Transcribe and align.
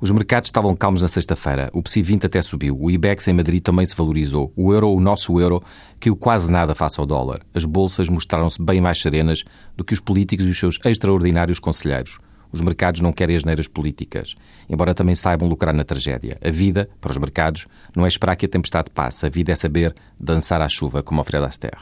Os 0.00 0.12
mercados 0.12 0.46
estavam 0.46 0.76
calmos 0.76 1.02
na 1.02 1.08
sexta-feira. 1.08 1.70
O 1.72 1.82
PSI 1.82 2.02
20 2.02 2.26
até 2.26 2.40
subiu. 2.40 2.78
O 2.80 2.88
IBEX 2.88 3.26
em 3.26 3.32
Madrid 3.32 3.60
também 3.60 3.84
se 3.84 3.96
valorizou. 3.96 4.52
O 4.54 4.72
euro, 4.72 4.92
o 4.92 5.00
nosso 5.00 5.40
euro, 5.40 5.60
caiu 5.98 6.14
quase 6.14 6.48
nada 6.48 6.72
face 6.72 7.00
ao 7.00 7.06
dólar. 7.06 7.40
As 7.52 7.64
bolsas 7.64 8.08
mostraram-se 8.08 8.62
bem 8.62 8.80
mais 8.80 9.02
serenas 9.02 9.42
do 9.76 9.82
que 9.82 9.92
os 9.92 9.98
políticos 9.98 10.46
e 10.46 10.50
os 10.50 10.58
seus 10.58 10.78
extraordinários 10.84 11.58
conselheiros. 11.58 12.20
Os 12.52 12.60
mercados 12.60 13.00
não 13.00 13.12
querem 13.12 13.34
as 13.34 13.42
neiras 13.42 13.66
políticas, 13.66 14.36
embora 14.70 14.94
também 14.94 15.16
saibam 15.16 15.48
lucrar 15.48 15.74
na 15.74 15.82
tragédia. 15.82 16.38
A 16.44 16.50
vida, 16.50 16.88
para 17.00 17.10
os 17.10 17.18
mercados, 17.18 17.66
não 17.94 18.04
é 18.04 18.08
esperar 18.08 18.36
que 18.36 18.46
a 18.46 18.48
tempestade 18.48 18.90
passe. 18.90 19.26
A 19.26 19.28
vida 19.28 19.50
é 19.50 19.56
saber 19.56 19.92
dançar 20.18 20.62
à 20.62 20.68
chuva, 20.68 21.02
como 21.02 21.20
o 21.20 21.24
Fred 21.24 21.44
Astaire. 21.44 21.78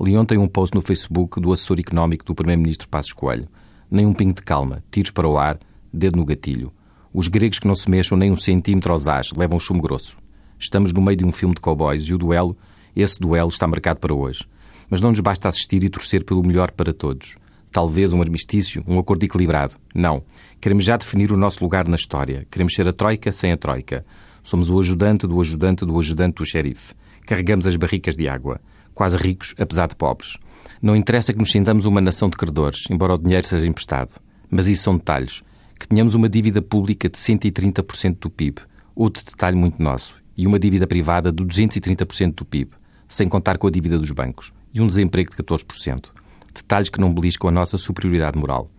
Li 0.00 0.16
ontem 0.16 0.38
um 0.38 0.48
post 0.48 0.74
no 0.74 0.80
Facebook 0.80 1.38
do 1.38 1.52
assessor 1.52 1.78
económico 1.78 2.24
do 2.24 2.34
Primeiro-Ministro 2.34 2.88
Passos 2.88 3.12
Coelho. 3.12 3.46
Nem 3.90 4.06
um 4.06 4.14
pingo 4.14 4.32
de 4.32 4.40
calma, 4.40 4.82
tiros 4.90 5.10
para 5.10 5.28
o 5.28 5.36
ar, 5.36 5.58
dedo 5.92 6.16
no 6.16 6.24
gatilho. 6.24 6.72
Os 7.12 7.26
gregos 7.26 7.58
que 7.58 7.66
não 7.66 7.74
se 7.74 7.90
mexam 7.90 8.16
nem 8.16 8.30
um 8.30 8.36
centímetro 8.36 8.92
aos 8.92 9.08
ás 9.08 9.32
levam 9.36 9.58
chumbo 9.58 9.82
grosso. 9.82 10.16
Estamos 10.56 10.92
no 10.92 11.00
meio 11.00 11.16
de 11.16 11.24
um 11.24 11.32
filme 11.32 11.54
de 11.54 11.60
cowboys 11.60 12.04
e 12.04 12.14
o 12.14 12.18
duelo, 12.18 12.56
esse 12.94 13.18
duelo 13.18 13.48
está 13.48 13.66
marcado 13.66 13.98
para 13.98 14.14
hoje. 14.14 14.44
Mas 14.88 15.00
não 15.00 15.10
nos 15.10 15.18
basta 15.18 15.48
assistir 15.48 15.82
e 15.82 15.88
torcer 15.88 16.24
pelo 16.24 16.44
melhor 16.44 16.70
para 16.70 16.92
todos. 16.92 17.36
Talvez 17.72 18.12
um 18.12 18.20
armistício, 18.20 18.84
um 18.86 18.96
acordo 18.96 19.24
equilibrado. 19.24 19.74
Não. 19.92 20.22
Queremos 20.60 20.84
já 20.84 20.96
definir 20.96 21.32
o 21.32 21.36
nosso 21.36 21.62
lugar 21.64 21.88
na 21.88 21.96
história. 21.96 22.46
Queremos 22.48 22.74
ser 22.74 22.86
a 22.86 22.92
troika 22.92 23.32
sem 23.32 23.50
a 23.50 23.56
troika. 23.56 24.04
Somos 24.42 24.70
o 24.70 24.78
ajudante 24.78 25.26
do 25.26 25.40
ajudante 25.40 25.84
do 25.84 25.98
ajudante 25.98 26.36
do 26.36 26.46
xerife. 26.46 26.94
Carregamos 27.26 27.66
as 27.66 27.74
barricas 27.74 28.16
de 28.16 28.28
água. 28.28 28.60
Quase 28.94 29.16
ricos, 29.16 29.52
apesar 29.58 29.88
de 29.88 29.96
pobres. 29.96 30.36
Não 30.80 30.94
interessa 30.94 31.32
que 31.32 31.38
nos 31.40 31.50
sintamos 31.50 31.86
uma 31.86 32.00
nação 32.00 32.28
de 32.28 32.36
credores, 32.36 32.84
embora 32.88 33.14
o 33.14 33.18
dinheiro 33.18 33.46
seja 33.46 33.66
emprestado. 33.66 34.20
Mas 34.48 34.68
isso 34.68 34.84
são 34.84 34.96
detalhes 34.96 35.42
que 35.80 35.88
tenhamos 35.88 36.14
uma 36.14 36.28
dívida 36.28 36.60
pública 36.60 37.08
de 37.08 37.16
130% 37.16 38.18
do 38.20 38.28
PIB, 38.28 38.60
outro 38.94 39.24
detalhe 39.24 39.56
muito 39.56 39.82
nosso, 39.82 40.22
e 40.36 40.46
uma 40.46 40.58
dívida 40.58 40.86
privada 40.86 41.32
de 41.32 41.42
230% 41.42 42.34
do 42.34 42.44
PIB, 42.44 42.72
sem 43.08 43.26
contar 43.26 43.56
com 43.56 43.66
a 43.66 43.70
dívida 43.70 43.98
dos 43.98 44.10
bancos, 44.10 44.52
e 44.74 44.80
um 44.82 44.86
desemprego 44.86 45.30
de 45.30 45.42
14%. 45.42 46.10
Detalhes 46.54 46.90
que 46.90 47.00
não 47.00 47.14
beliscam 47.14 47.48
a 47.48 47.50
nossa 47.50 47.78
superioridade 47.78 48.38
moral. 48.38 48.70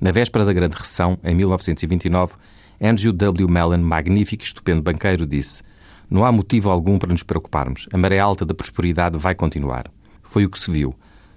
Na 0.00 0.10
véspera 0.10 0.44
da 0.44 0.52
Grande 0.52 0.74
Recessão, 0.74 1.16
em 1.22 1.36
1929, 1.36 2.34
Andrew 2.82 3.12
W. 3.12 3.48
Mellon, 3.48 3.78
magnífico 3.78 4.42
e 4.42 4.46
estupendo 4.46 4.82
banqueiro, 4.82 5.24
disse: 5.24 5.62
Não 6.10 6.24
há 6.24 6.32
motivo 6.32 6.68
algum 6.68 6.98
para 6.98 7.12
nos 7.12 7.22
preocuparmos. 7.22 7.86
A 7.92 7.98
maré 7.98 8.18
alta 8.18 8.44
da 8.44 8.54
prosperidade 8.54 9.16
vai 9.18 9.36
continuar. 9.36 9.84
Foi 10.20 10.44
o 10.44 10.50
que 10.50 10.58
se 10.58 10.70
viu. 10.70 10.94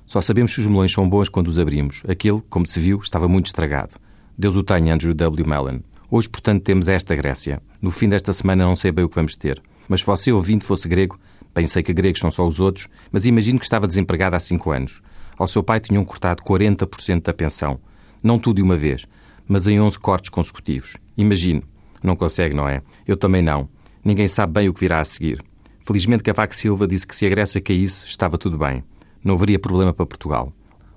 Só 0.07 0.21
sabemos 0.21 0.53
se 0.53 0.61
os 0.61 0.67
melões 0.67 0.91
são 0.91 1.07
bons 1.07 1.29
quando 1.29 1.49
os 1.49 1.59
abrimos. 1.59 2.01
Aquele, 2.07 2.41
como 2.49 2.65
se 2.65 2.79
viu, 2.79 2.97
estava 2.97 3.27
muito 3.27 3.45
estragado. 3.45 3.95
Deus 4.37 4.55
o 4.55 4.63
tenha, 4.63 4.93
Andrew 4.93 5.13
W. 5.13 5.47
Mellon. 5.47 5.79
Hoje, 6.09 6.27
portanto, 6.27 6.63
temos 6.63 6.87
esta 6.87 7.15
Grécia. 7.15 7.61
No 7.81 7.91
fim 7.91 8.09
desta 8.09 8.33
semana 8.33 8.65
não 8.65 8.75
sei 8.75 8.91
bem 8.91 9.05
o 9.05 9.09
que 9.09 9.15
vamos 9.15 9.35
ter. 9.35 9.61
Mas 9.87 9.99
se 9.99 10.05
você 10.05 10.31
ouvinte 10.31 10.65
fosse 10.65 10.87
grego, 10.87 11.19
pensei 11.53 11.83
que 11.83 11.93
gregos 11.93 12.19
são 12.19 12.31
só 12.31 12.45
os 12.45 12.59
outros, 12.59 12.87
mas 13.11 13.25
imagino 13.25 13.59
que 13.59 13.65
estava 13.65 13.87
desempregado 13.87 14.35
há 14.35 14.39
cinco 14.39 14.71
anos. 14.71 15.01
Ao 15.37 15.47
seu 15.47 15.61
pai 15.63 15.79
tinham 15.79 16.03
cortado 16.03 16.43
40% 16.43 17.21
da 17.21 17.33
pensão. 17.33 17.79
Não 18.23 18.39
tudo 18.39 18.57
de 18.57 18.61
uma 18.63 18.77
vez, 18.77 19.05
mas 19.47 19.67
em 19.67 19.79
11 19.79 19.99
cortes 19.99 20.29
consecutivos. 20.29 20.97
Imagino. 21.15 21.63
Não 22.01 22.15
consegue, 22.15 22.55
não 22.55 22.67
é? 22.67 22.81
Eu 23.07 23.15
também 23.15 23.41
não. 23.41 23.69
Ninguém 24.03 24.27
sabe 24.27 24.53
bem 24.53 24.69
o 24.69 24.73
que 24.73 24.79
virá 24.79 24.99
a 24.99 25.05
seguir. 25.05 25.43
Felizmente 25.85 26.23
Cavaco 26.23 26.55
Silva 26.55 26.87
disse 26.87 27.05
que 27.05 27.15
se 27.15 27.25
a 27.25 27.29
Grécia 27.29 27.61
caísse, 27.61 28.05
estava 28.05 28.37
tudo 28.37 28.57
bem. 28.57 28.83
Não 29.23 29.35
haveria 29.35 29.59
problema 29.59 29.93
para 29.93 30.05
Portugal. 30.05 30.51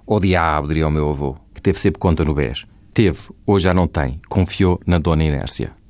O 0.07 0.19
diabo, 0.19 0.69
diria 0.69 0.87
o 0.89 0.91
meu 0.91 1.11
avô, 1.11 1.37
que 1.55 1.61
teve 1.61 1.79
sempre 1.79 1.99
conta 1.99 2.25
no 2.25 2.35
BES. 2.35 2.67
Teve, 2.97 3.19
hoje 3.47 3.65
já 3.65 3.75
não 3.75 3.87
tem. 3.87 4.19
Confiou 4.27 4.81
na 4.87 4.99
dona 4.99 5.23
Inércia. 5.23 5.77